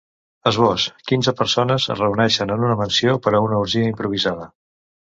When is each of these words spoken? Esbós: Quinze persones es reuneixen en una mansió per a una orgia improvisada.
Esbós: 0.51 0.85
Quinze 1.11 1.33
persones 1.41 1.87
es 1.97 2.03
reuneixen 2.05 2.57
en 2.57 2.67
una 2.71 2.81
mansió 2.83 3.17
per 3.27 3.37
a 3.41 3.45
una 3.49 3.63
orgia 3.63 3.95
improvisada. 3.95 4.53